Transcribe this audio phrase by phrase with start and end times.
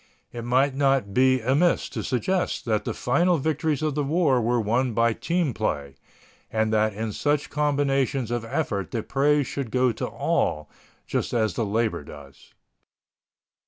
[0.31, 4.59] It might not be amiss to suggest that the final victories of the war were
[4.59, 5.93] won by team play,
[6.49, 10.67] and that in such combinations of effort the praise should go to all,
[11.05, 12.55] just as the labor does.